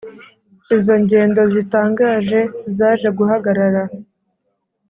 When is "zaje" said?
2.75-3.09